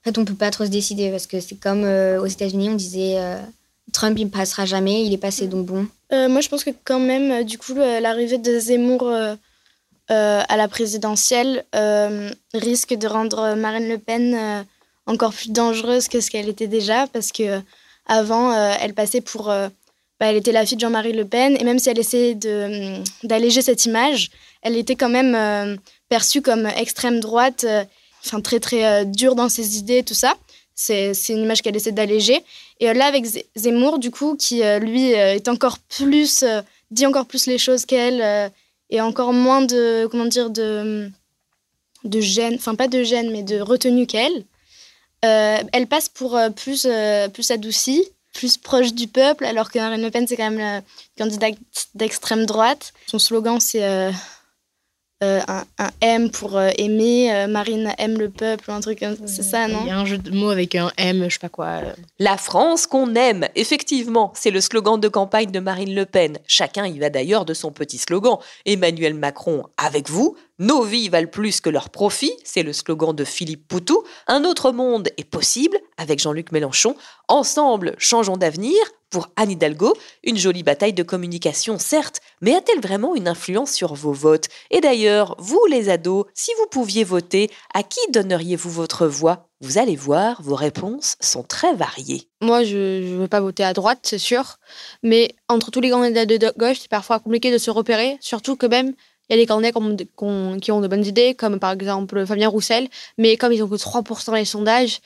En 0.03 0.09
fait, 0.09 0.17
on 0.17 0.25
peut 0.25 0.33
pas 0.33 0.51
trop 0.51 0.65
se 0.65 0.69
décider 0.69 1.11
parce 1.11 1.27
que 1.27 1.39
c'est 1.39 1.55
comme 1.55 1.85
euh, 1.85 2.19
aux 2.19 2.25
États-Unis, 2.25 2.69
on 2.69 2.75
disait 2.75 3.15
euh, 3.19 3.37
Trump, 3.93 4.17
il 4.19 4.29
passera 4.29 4.65
jamais, 4.65 5.05
il 5.05 5.13
est 5.13 5.17
passé, 5.17 5.47
donc 5.47 5.65
bon. 5.65 5.87
Euh, 6.11 6.27
moi, 6.27 6.41
je 6.41 6.49
pense 6.49 6.65
que 6.65 6.71
quand 6.83 6.99
même, 6.99 7.45
du 7.45 7.57
coup, 7.57 7.73
l'arrivée 7.73 8.37
de 8.37 8.59
Zemmour 8.59 9.09
à 10.09 10.57
la 10.57 10.67
présidentielle 10.67 11.63
risque 12.53 12.93
de 12.93 13.07
rendre 13.07 13.55
Marine 13.55 13.87
Le 13.87 13.97
Pen 13.97 14.65
encore 15.05 15.33
plus 15.33 15.51
dangereuse 15.51 16.09
que 16.09 16.19
ce 16.19 16.29
qu'elle 16.29 16.49
était 16.49 16.67
déjà 16.67 17.07
parce 17.07 17.31
que 17.31 17.61
avant, 18.05 18.53
elle 18.53 18.93
passait 18.93 19.21
pour. 19.21 19.45
Bah, 19.45 20.27
elle 20.29 20.35
était 20.35 20.51
la 20.51 20.65
fille 20.65 20.77
de 20.77 20.81
Jean-Marie 20.81 21.13
Le 21.13 21.25
Pen 21.25 21.57
et 21.59 21.63
même 21.63 21.79
si 21.79 21.89
elle 21.89 21.97
essayait 21.97 22.37
d'alléger 23.23 23.61
cette 23.61 23.85
image, 23.85 24.29
elle 24.61 24.77
était 24.77 24.95
quand 24.95 25.09
même 25.09 25.79
perçue 26.09 26.41
comme 26.41 26.67
extrême 26.67 27.19
droite 27.19 27.65
enfin 28.25 28.41
très 28.41 28.59
très 28.59 28.85
euh, 28.85 29.03
dur 29.03 29.35
dans 29.35 29.49
ses 29.49 29.77
idées, 29.77 30.03
tout 30.03 30.13
ça. 30.13 30.35
C'est 30.75 31.13
une 31.29 31.43
image 31.43 31.61
qu'elle 31.61 31.75
essaie 31.75 31.91
d'alléger. 31.91 32.43
Et 32.79 32.89
euh, 32.89 32.93
là, 32.93 33.05
avec 33.05 33.25
Zemmour, 33.55 33.99
du 33.99 34.09
coup, 34.09 34.35
qui 34.35 34.63
euh, 34.63 34.79
lui 34.79 35.11
est 35.11 35.47
encore 35.47 35.77
plus, 35.77 36.43
dit 36.89 37.05
encore 37.05 37.25
plus 37.25 37.45
les 37.45 37.57
choses 37.59 37.85
qu'elle, 37.85 38.51
et 38.89 39.01
encore 39.01 39.33
moins 39.33 39.61
de, 39.61 40.07
comment 40.07 40.25
dire, 40.25 40.49
de, 40.49 41.09
de 42.03 42.21
gêne, 42.21 42.55
enfin 42.55 42.75
pas 42.75 42.87
de 42.87 43.03
gêne, 43.03 43.31
mais 43.31 43.43
de 43.43 43.59
retenue 43.59 44.07
qu'elle. 44.07 44.45
elle 45.21 45.87
passe 45.87 46.09
pour 46.09 46.39
plus, 46.55 46.87
plus 47.33 47.51
adoucie, 47.51 48.03
plus 48.33 48.57
proche 48.57 48.93
du 48.93 49.07
peuple, 49.07 49.45
alors 49.45 49.71
que 49.71 49.77
Marine 49.77 50.01
Le 50.01 50.09
Pen, 50.09 50.27
c'est 50.27 50.37
quand 50.37 50.49
même 50.49 50.59
la 50.59 50.81
candidate 51.17 51.55
d'extrême 51.93 52.45
droite. 52.45 52.93
Son 53.07 53.19
slogan, 53.19 53.59
c'est 53.59 54.11
euh, 55.23 55.39
un, 55.47 55.89
M 56.01 56.29
pour 56.29 56.57
euh, 56.57 56.69
aimer, 56.77 57.33
euh, 57.33 57.47
Marine 57.47 57.93
aime 57.97 58.17
le 58.17 58.29
peuple, 58.29 58.69
un 58.69 58.81
truc 58.81 58.99
comme 58.99 59.15
c'est 59.25 59.43
ça, 59.43 59.69
non 59.69 59.79
Il 59.81 59.87
y 59.87 59.91
a 59.91 59.97
un 59.97 60.05
jeu 60.05 60.17
de 60.17 60.31
mots 60.31 60.49
avec 60.49 60.75
un 60.75 60.91
M, 60.97 61.25
je 61.29 61.33
sais 61.33 61.39
pas 61.39 61.49
quoi. 61.49 61.79
La 62.19 62.35
France 62.35 62.87
qu'on 62.87 63.15
aime, 63.15 63.47
effectivement, 63.55 64.33
c'est 64.35 64.51
le 64.51 64.59
slogan 64.59 64.99
de 64.99 65.07
campagne 65.07 65.51
de 65.51 65.59
Marine 65.59 65.95
Le 65.95 66.05
Pen. 66.05 66.39
Chacun 66.45 66.85
y 66.85 66.99
va 66.99 67.09
d'ailleurs 67.09 67.45
de 67.45 67.53
son 67.53 67.71
petit 67.71 67.97
slogan. 67.97 68.37
Emmanuel 68.65 69.13
Macron, 69.13 69.63
avec 69.77 70.09
vous, 70.09 70.35
nos 70.59 70.83
vies 70.83 71.09
valent 71.09 71.29
plus 71.29 71.61
que 71.61 71.69
leurs 71.69 71.89
profits, 71.89 72.37
c'est 72.43 72.63
le 72.63 72.73
slogan 72.73 73.15
de 73.15 73.23
Philippe 73.23 73.67
Poutou. 73.67 74.03
Un 74.27 74.43
autre 74.43 74.71
monde 74.71 75.09
est 75.17 75.23
possible 75.23 75.77
avec 75.97 76.19
Jean-Luc 76.19 76.51
Mélenchon. 76.51 76.95
Ensemble, 77.27 77.95
changeons 77.97 78.37
d'avenir 78.37 78.77
Pour 79.13 79.29
Anne 79.35 79.51
Hidalgo, 79.51 79.95
une 80.23 80.39
jolie 80.39 80.63
bataille 80.63 80.93
de 80.93 81.03
communication, 81.03 81.77
certes, 81.77 82.19
mais 82.41 82.55
a-t-elle 82.55 82.81
vraiment 82.81 83.13
une 83.13 83.27
influence 83.27 83.71
sur 83.71 83.93
vos 83.93 84.11
votes? 84.11 84.47
Et 84.71 84.81
d'ailleurs, 84.81 85.35
vous 85.37 85.63
les 85.69 85.89
ados, 85.89 86.25
si 86.33 86.49
vous 86.57 86.65
pouviez 86.65 87.03
voter, 87.03 87.51
à 87.75 87.83
qui 87.83 87.99
donneriez-vous 88.09 88.71
votre 88.71 89.05
voix? 89.05 89.49
Vous 89.61 89.77
allez 89.77 89.95
voir, 89.95 90.41
vos 90.41 90.55
réponses 90.55 91.15
sont 91.19 91.43
très 91.43 91.75
variées. 91.75 92.27
Moi, 92.41 92.63
je 92.63 93.03
ne 93.03 93.17
veux 93.19 93.27
pas 93.27 93.39
voter 93.39 93.63
à 93.63 93.73
droite, 93.73 93.99
c'est 94.01 94.17
sûr, 94.17 94.57
mais 95.03 95.35
entre 95.47 95.69
tous 95.69 95.79
les 95.79 95.91
candidats 95.91 96.25
de 96.25 96.51
gauche, 96.57 96.79
c'est 96.81 96.89
parfois 96.89 97.19
compliqué 97.19 97.51
de 97.51 97.59
se 97.59 97.69
repérer, 97.69 98.17
surtout 98.19 98.55
que 98.55 98.65
même 98.65 98.95
il 99.33 99.39
y 99.39 99.41
a 99.41 99.43
des 99.43 99.47
candidats 99.47 99.71
qui 100.61 100.71
ont 100.71 100.81
de 100.81 100.87
bonnes 100.87 101.05
idées, 101.05 101.33
comme 101.33 101.59
par 101.59 101.71
exemple 101.71 102.25
Fabien 102.25 102.49
Roussel, 102.49 102.87
mais 103.17 103.35
comme 103.37 103.51
ils 103.51 103.59
n'ont 103.59 103.67
que 103.67 103.75
3% 103.75 104.27
dans 104.27 104.33
les 104.33 104.45
sondages, 104.45 104.99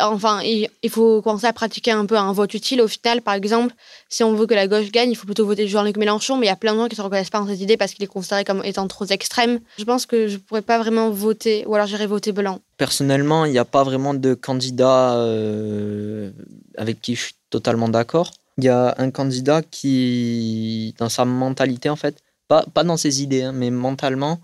enfin, 0.00 0.40
il, 0.42 0.90
faut 0.90 1.22
commencer 1.22 1.46
à 1.46 1.52
pratiquer 1.52 1.92
un 1.92 2.06
peu 2.06 2.16
un 2.16 2.32
vote 2.32 2.52
utile. 2.54 2.80
Au 2.80 2.88
final, 2.88 3.22
par 3.22 3.34
exemple, 3.34 3.74
si 4.08 4.24
on 4.24 4.34
veut 4.34 4.46
que 4.46 4.54
la 4.54 4.66
gauche 4.66 4.90
gagne, 4.90 5.10
il 5.10 5.14
faut 5.14 5.26
plutôt 5.26 5.46
voter 5.46 5.68
Jean-Luc 5.68 5.96
Mélenchon, 5.96 6.36
mais 6.36 6.46
il 6.46 6.48
y 6.48 6.52
a 6.52 6.56
plein 6.56 6.74
de 6.74 6.78
gens 6.78 6.86
qui 6.86 6.94
ne 6.94 6.96
se 6.96 7.02
reconnaissent 7.02 7.30
pas 7.30 7.38
dans 7.38 7.46
cette 7.46 7.60
idée 7.60 7.76
parce 7.76 7.94
qu'il 7.94 8.04
est 8.04 8.08
considéré 8.08 8.44
comme 8.44 8.62
étant 8.64 8.86
trop 8.88 9.06
extrême. 9.06 9.60
Je 9.78 9.84
pense 9.84 10.06
que 10.06 10.26
je 10.26 10.34
ne 10.34 10.40
pourrais 10.40 10.62
pas 10.62 10.78
vraiment 10.78 11.10
voter, 11.10 11.64
ou 11.66 11.74
alors 11.74 11.86
j'irais 11.86 12.06
voter 12.06 12.32
blanc. 12.32 12.60
Personnellement, 12.78 13.44
il 13.44 13.52
n'y 13.52 13.58
a 13.58 13.64
pas 13.64 13.84
vraiment 13.84 14.14
de 14.14 14.34
candidat 14.34 15.14
euh, 15.16 16.30
avec 16.76 17.00
qui 17.00 17.14
je 17.14 17.22
suis 17.22 17.34
totalement 17.50 17.88
d'accord. 17.88 18.32
Il 18.58 18.64
y 18.64 18.68
a 18.68 18.94
un 18.98 19.10
candidat 19.10 19.62
qui, 19.62 20.94
dans 20.98 21.10
sa 21.10 21.24
mentalité, 21.26 21.90
en 21.90 21.96
fait, 21.96 22.16
pas, 22.48 22.64
pas 22.72 22.84
dans 22.84 22.96
ses 22.96 23.22
idées, 23.22 23.42
hein, 23.42 23.52
mais 23.52 23.70
mentalement. 23.70 24.40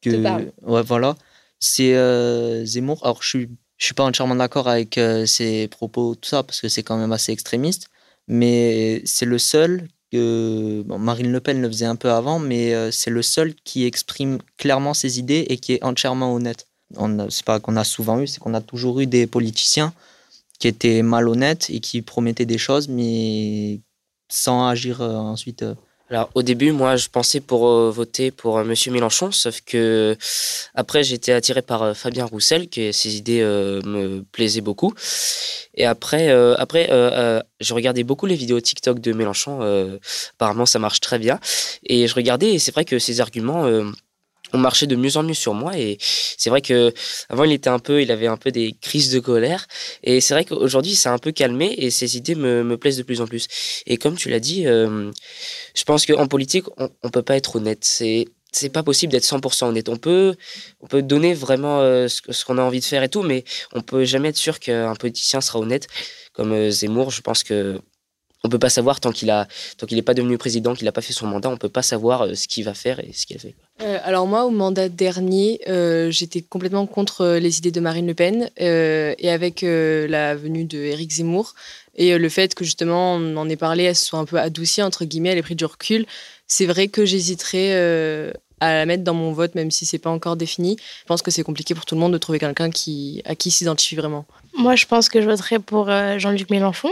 Que, 0.00 0.10
ouais, 0.62 0.82
voilà. 0.82 1.16
C'est 1.60 1.94
euh, 1.94 2.64
Zemmour. 2.64 3.00
Alors, 3.04 3.22
je 3.22 3.28
suis, 3.28 3.50
je 3.78 3.84
suis 3.84 3.94
pas 3.94 4.04
entièrement 4.04 4.34
d'accord 4.34 4.68
avec 4.68 4.98
euh, 4.98 5.26
ses 5.26 5.68
propos, 5.68 6.14
tout 6.16 6.28
ça, 6.28 6.42
parce 6.42 6.60
que 6.60 6.68
c'est 6.68 6.82
quand 6.82 6.96
même 6.96 7.12
assez 7.12 7.32
extrémiste. 7.32 7.88
Mais 8.28 9.02
c'est 9.04 9.26
le 9.26 9.38
seul 9.38 9.88
que. 10.10 10.82
Bon, 10.86 10.98
Marine 10.98 11.30
Le 11.30 11.40
Pen 11.40 11.60
le 11.60 11.68
faisait 11.68 11.86
un 11.86 11.96
peu 11.96 12.10
avant, 12.10 12.38
mais 12.38 12.74
euh, 12.74 12.90
c'est 12.90 13.10
le 13.10 13.22
seul 13.22 13.54
qui 13.54 13.84
exprime 13.84 14.38
clairement 14.58 14.94
ses 14.94 15.18
idées 15.18 15.46
et 15.48 15.58
qui 15.58 15.74
est 15.74 15.84
entièrement 15.84 16.34
honnête. 16.34 16.66
C'est 17.30 17.44
pas 17.44 17.58
qu'on 17.58 17.76
a 17.76 17.84
souvent 17.84 18.20
eu, 18.20 18.26
c'est 18.26 18.38
qu'on 18.38 18.54
a 18.54 18.60
toujours 18.60 19.00
eu 19.00 19.06
des 19.06 19.26
politiciens 19.26 19.94
qui 20.58 20.68
étaient 20.68 21.02
malhonnêtes 21.02 21.70
et 21.70 21.80
qui 21.80 22.02
promettaient 22.02 22.44
des 22.44 22.58
choses, 22.58 22.88
mais 22.88 23.80
sans 24.28 24.66
agir 24.66 25.00
ensuite 25.00 25.64
alors 26.10 26.30
au 26.34 26.42
début, 26.42 26.72
moi, 26.72 26.96
je 26.96 27.08
pensais 27.08 27.40
pour 27.40 27.68
euh, 27.68 27.90
voter 27.90 28.30
pour. 28.30 28.58
Euh, 28.58 28.64
Monsieur 28.64 28.92
Mélenchon, 28.92 29.32
sauf 29.32 29.60
que 29.62 30.16
après 30.74 31.02
j'ai 31.02 31.14
été 31.14 31.32
attiré 31.32 31.62
par 31.62 31.82
euh, 31.82 31.94
Fabien 31.94 32.26
Roussel, 32.26 32.68
que 32.68 32.92
ses 32.92 33.16
idées 33.16 33.42
me 33.42 34.22
plaisaient 34.32 34.60
beaucoup. 34.60 34.94
Et 35.74 35.86
après, 35.86 36.30
après, 36.58 36.88
je 37.60 37.74
regardais 37.74 38.04
beaucoup 38.04 38.26
les 38.26 38.34
vidéos 38.34 38.60
TikTok 38.60 39.00
de 39.00 39.12
Mélenchon. 39.12 39.60
apparemment, 40.34 40.66
ça 40.66 40.78
marche 40.78 41.00
très 41.00 41.18
bien. 41.18 41.40
Et 41.84 42.06
je 42.06 42.14
regardais, 42.14 42.52
et 42.52 42.58
c'est 42.58 42.72
vrai 42.72 42.84
que 42.84 42.98
ses 42.98 43.20
arguments 43.20 43.66
on 44.52 44.58
marchait 44.58 44.86
de 44.86 44.96
mieux 44.96 45.16
en 45.16 45.22
mieux 45.22 45.34
sur 45.34 45.54
moi 45.54 45.76
et 45.76 45.98
c'est 46.00 46.50
vrai 46.50 46.60
que 46.60 46.92
avant 47.28 47.44
il 47.44 47.52
était 47.52 47.70
un 47.70 47.78
peu 47.78 48.02
il 48.02 48.10
avait 48.10 48.26
un 48.26 48.36
peu 48.36 48.50
des 48.50 48.74
crises 48.80 49.10
de 49.10 49.20
colère 49.20 49.66
et 50.02 50.20
c'est 50.20 50.34
vrai 50.34 50.44
qu'aujourd'hui 50.44 50.94
c'est 50.94 51.08
un 51.08 51.18
peu 51.18 51.32
calmé 51.32 51.74
et 51.78 51.90
ses 51.90 52.16
idées 52.16 52.34
me, 52.34 52.62
me, 52.62 52.76
plaisent 52.76 52.98
de 52.98 53.02
plus 53.02 53.20
en 53.20 53.26
plus 53.26 53.46
et 53.86 53.96
comme 53.96 54.16
tu 54.16 54.28
l'as 54.28 54.40
dit 54.40 54.66
euh, 54.66 55.10
je 55.74 55.84
pense 55.84 56.06
qu'en 56.06 56.26
politique 56.26 56.64
on, 56.78 56.90
on 57.02 57.10
peut 57.10 57.22
pas 57.22 57.36
être 57.36 57.56
honnête 57.56 57.84
c'est 57.84 58.26
c'est 58.52 58.68
pas 58.68 58.82
possible 58.82 59.12
d'être 59.12 59.24
100% 59.24 59.64
honnête. 59.64 59.88
On 59.88 59.96
peut, 59.96 60.36
on 60.82 60.86
peut 60.86 61.02
donner 61.02 61.32
vraiment 61.32 61.80
euh, 61.80 62.06
ce, 62.06 62.20
ce 62.28 62.44
qu'on 62.44 62.58
a 62.58 62.62
envie 62.62 62.80
de 62.80 62.84
faire 62.84 63.02
et 63.02 63.08
tout, 63.08 63.22
mais 63.22 63.44
on 63.72 63.80
peut 63.80 64.04
jamais 64.04 64.28
être 64.28 64.36
sûr 64.36 64.60
qu'un 64.60 64.94
politicien 64.94 65.40
sera 65.40 65.58
honnête. 65.58 65.88
Comme 66.34 66.52
euh, 66.52 66.70
Zemmour, 66.70 67.10
je 67.10 67.22
pense 67.22 67.42
que 67.42 67.80
on 68.44 68.48
peut 68.48 68.58
pas 68.58 68.70
savoir 68.70 69.00
tant 69.00 69.12
qu'il 69.12 69.30
a 69.30 69.46
tant 69.78 69.86
qu'il 69.86 69.96
n'est 69.96 70.02
pas 70.02 70.14
devenu 70.14 70.36
président, 70.36 70.74
qu'il 70.74 70.84
n'a 70.84 70.92
pas 70.92 71.00
fait 71.00 71.12
son 71.12 71.26
mandat, 71.26 71.48
on 71.48 71.56
peut 71.56 71.68
pas 71.68 71.82
savoir 71.82 72.22
euh, 72.22 72.34
ce 72.34 72.48
qu'il 72.48 72.64
va 72.64 72.74
faire 72.74 72.98
et 73.00 73.12
ce 73.12 73.26
qu'il 73.26 73.36
a 73.36 73.40
fait. 73.40 73.54
Euh, 73.82 73.98
alors 74.02 74.26
moi, 74.26 74.44
au 74.44 74.50
mandat 74.50 74.88
dernier, 74.88 75.60
euh, 75.68 76.10
j'étais 76.10 76.42
complètement 76.42 76.86
contre 76.86 77.36
les 77.40 77.58
idées 77.58 77.70
de 77.70 77.80
Marine 77.80 78.06
Le 78.06 78.14
Pen 78.14 78.50
et 78.56 79.30
avec 79.30 79.62
la 79.62 80.34
venue 80.34 80.64
de 80.64 80.78
Éric 80.78 81.12
Zemmour 81.12 81.54
et 81.94 82.16
le 82.16 82.28
fait 82.28 82.54
que 82.54 82.64
justement 82.64 83.14
on 83.14 83.36
en 83.36 83.48
ait 83.48 83.56
parlé, 83.56 83.84
elle 83.84 83.96
se 83.96 84.06
soit 84.06 84.18
un 84.18 84.24
peu 84.24 84.38
adoucie 84.38 84.82
entre 84.82 85.04
guillemets, 85.04 85.30
elle 85.30 85.38
ait 85.38 85.42
pris 85.42 85.54
du 85.54 85.64
recul. 85.64 86.06
C'est 86.46 86.66
vrai 86.66 86.88
que 86.88 87.04
j'hésiterais 87.04 87.72
à 88.60 88.74
la 88.74 88.86
mettre 88.86 89.04
dans 89.04 89.14
mon 89.14 89.32
vote, 89.32 89.54
même 89.54 89.70
si 89.70 89.86
c'est 89.86 89.98
pas 89.98 90.10
encore 90.10 90.36
défini. 90.36 90.76
Je 91.02 91.06
pense 91.06 91.22
que 91.22 91.30
c'est 91.30 91.42
compliqué 91.42 91.74
pour 91.74 91.84
tout 91.84 91.94
le 91.94 92.00
monde 92.00 92.12
de 92.12 92.18
trouver 92.18 92.38
quelqu'un 92.38 92.70
qui 92.70 93.22
à 93.24 93.34
qui 93.34 93.50
s'identifie 93.50 93.96
vraiment. 93.96 94.24
Moi, 94.56 94.76
je 94.76 94.86
pense 94.86 95.08
que 95.08 95.20
je 95.20 95.28
voterais 95.28 95.58
pour 95.58 95.86
Jean-Luc 96.18 96.50
Mélenchon 96.50 96.90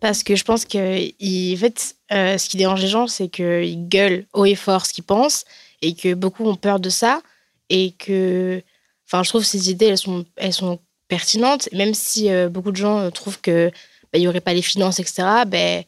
parce 0.00 0.22
que 0.22 0.34
je 0.34 0.44
pense 0.44 0.64
que 0.64 0.78
en 0.78 1.56
fait, 1.58 1.94
euh, 2.12 2.38
ce 2.38 2.48
qui 2.48 2.56
dérange 2.56 2.80
les 2.80 2.88
gens, 2.88 3.06
c'est 3.06 3.28
qu'ils 3.28 3.88
gueulent 3.88 4.26
haut 4.32 4.46
et 4.46 4.54
fort 4.54 4.86
ce 4.86 4.92
qu'ils 4.92 5.04
pensent 5.04 5.44
et 5.82 5.94
que 5.94 6.14
beaucoup 6.14 6.46
ont 6.46 6.56
peur 6.56 6.80
de 6.80 6.88
ça. 6.88 7.22
Et 7.68 7.92
que, 7.92 8.62
enfin, 9.06 9.22
je 9.22 9.28
trouve 9.28 9.42
que 9.42 9.46
ces 9.46 9.70
idées, 9.70 9.86
elles 9.86 9.98
sont, 9.98 10.24
elles 10.36 10.52
sont 10.52 10.80
pertinentes, 11.06 11.68
même 11.72 11.94
si 11.94 12.30
euh, 12.30 12.48
beaucoup 12.48 12.72
de 12.72 12.76
gens 12.76 12.98
euh, 12.98 13.10
trouvent 13.10 13.40
qu'il 13.40 13.72
bah, 14.12 14.18
n'y 14.18 14.26
aurait 14.26 14.40
pas 14.40 14.54
les 14.54 14.62
finances, 14.62 14.98
etc. 14.98 15.22
Ben, 15.46 15.84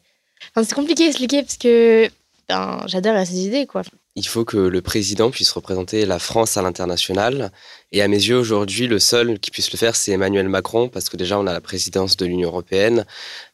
c'est 0.55 0.73
compliqué 0.73 1.05
à 1.05 1.07
expliquer 1.07 1.41
parce 1.41 1.57
que 1.57 2.09
ben, 2.47 2.83
j'adore 2.87 3.25
ces 3.25 3.47
idées, 3.47 3.65
quoi 3.65 3.81
il 4.15 4.27
faut 4.27 4.45
que 4.45 4.57
le 4.57 4.81
président 4.81 5.31
puisse 5.31 5.51
représenter 5.51 6.05
la 6.05 6.19
France 6.19 6.57
à 6.57 6.61
l'international. 6.61 7.51
Et 7.91 8.01
à 8.01 8.07
mes 8.07 8.17
yeux, 8.17 8.37
aujourd'hui, 8.37 8.87
le 8.87 8.99
seul 8.99 9.39
qui 9.39 9.49
puisse 9.49 9.71
le 9.71 9.77
faire, 9.77 9.95
c'est 9.95 10.11
Emmanuel 10.11 10.49
Macron, 10.49 10.87
parce 10.87 11.09
que 11.09 11.17
déjà, 11.17 11.39
on 11.39 11.47
a 11.47 11.53
la 11.53 11.61
présidence 11.61 12.15
de 12.17 12.25
l'Union 12.25 12.49
européenne. 12.49 13.05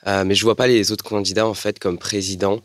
Euh, 0.08 0.26
mais 0.26 0.36
je 0.36 0.44
vois 0.44 0.56
pas 0.56 0.68
les 0.68 0.92
autres 0.92 1.04
candidats, 1.06 1.48
en 1.48 1.54
fait, 1.54 1.80
comme 1.80 1.98
président 1.98 2.60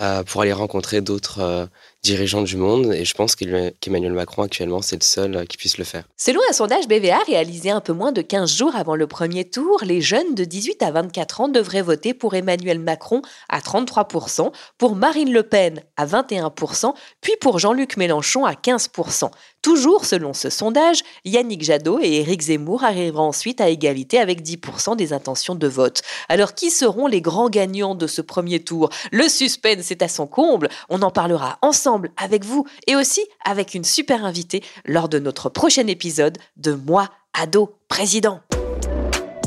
euh, 0.00 0.22
pour 0.22 0.42
aller 0.42 0.52
rencontrer 0.52 1.00
d'autres 1.00 1.40
euh, 1.40 1.66
dirigeants 2.02 2.42
du 2.42 2.56
monde. 2.56 2.92
Et 2.92 3.04
je 3.04 3.14
pense 3.14 3.34
qu'Emmanuel 3.36 4.12
Macron, 4.12 4.42
actuellement, 4.42 4.82
c'est 4.82 4.96
le 4.96 5.04
seul 5.04 5.36
euh, 5.36 5.44
qui 5.44 5.56
puisse 5.56 5.78
le 5.78 5.84
faire. 5.84 6.04
Selon 6.16 6.40
un 6.48 6.52
sondage 6.52 6.88
BVA 6.88 7.18
réalisé 7.26 7.70
un 7.70 7.80
peu 7.80 7.92
moins 7.92 8.12
de 8.12 8.22
15 8.22 8.50
jours 8.50 8.74
avant 8.74 8.96
le 8.96 9.06
premier 9.06 9.44
tour, 9.44 9.80
les 9.84 10.00
jeunes 10.00 10.34
de 10.34 10.44
18 10.44 10.82
à 10.82 10.90
24 10.90 11.40
ans 11.42 11.48
devraient 11.48 11.82
voter 11.82 12.14
pour 12.14 12.34
Emmanuel 12.34 12.78
Macron 12.78 13.22
à 13.48 13.60
33%, 13.60 14.52
pour 14.78 14.96
Marine 14.96 15.32
Le 15.32 15.42
Pen 15.42 15.82
à 15.96 16.06
21%, 16.06 16.94
puis 17.20 17.34
pour 17.40 17.58
Jean-Luc 17.58 17.96
Mélenchon 17.96 18.44
à 18.44 18.52
15%. 18.52 19.30
Toujours 19.62 20.06
selon 20.06 20.32
ce 20.32 20.48
sondage, 20.48 21.02
Yannick 21.26 21.62
Jadot 21.62 21.98
et 22.00 22.20
Éric 22.20 22.40
Zemmour 22.40 22.82
arriveront 22.82 23.28
ensuite 23.28 23.60
à 23.60 23.68
égalité 23.68 24.18
avec 24.18 24.40
10% 24.40 24.96
des 24.96 25.12
intentions 25.12 25.54
de 25.54 25.66
vote. 25.66 26.00
Alors 26.30 26.54
qui 26.54 26.70
seront 26.70 27.06
les 27.06 27.20
grands 27.20 27.50
gagnants 27.50 27.94
de 27.94 28.06
ce 28.06 28.22
premier 28.22 28.60
tour? 28.60 28.88
Le 29.12 29.28
suspense 29.28 29.90
est 29.90 30.00
à 30.00 30.08
son 30.08 30.26
comble. 30.26 30.70
On 30.88 31.02
en 31.02 31.10
parlera 31.10 31.58
ensemble 31.90 32.12
avec 32.16 32.44
vous 32.44 32.64
et 32.86 32.94
aussi 32.94 33.26
avec 33.44 33.74
une 33.74 33.82
super 33.82 34.24
invitée 34.24 34.62
lors 34.84 35.08
de 35.08 35.18
notre 35.18 35.48
prochain 35.48 35.88
épisode 35.88 36.38
de 36.56 36.70
Moi, 36.72 37.08
ado 37.34 37.74
président. 37.88 38.42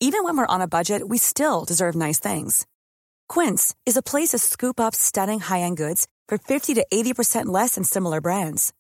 Even 0.02 0.25
when 0.25 0.36
we're 0.36 0.46
on 0.50 0.60
a 0.60 0.68
budget, 0.68 1.08
we 1.08 1.18
still 1.18 1.63
deserve 1.66 1.96
nice 1.96 2.20
things. 2.20 2.66
Quince 3.30 3.74
is 3.86 3.96
a 3.96 4.02
place 4.02 4.32
to 4.32 4.38
scoop 4.38 4.82
up 4.82 4.94
stunning 4.94 5.40
high-end 5.40 5.78
goods 5.78 6.06
for 6.28 6.38
50 6.38 6.74
to 6.74 6.86
80% 6.94 7.46
less 7.46 7.75
than 7.75 7.86
similar 7.86 8.20
brands. 8.20 8.74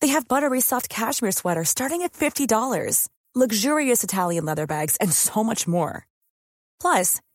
They 0.00 0.08
have 0.08 0.26
buttery 0.26 0.60
soft 0.60 0.88
cashmere 0.88 1.30
sweaters 1.30 1.68
starting 1.68 2.02
at 2.02 2.12
$50, 2.12 3.08
luxurious 3.36 4.02
Italian 4.02 4.44
leather 4.44 4.66
bags, 4.66 4.96
and 4.96 5.12
so 5.12 5.44
much 5.44 5.68
more. 5.68 6.08
Plus, 6.80 7.20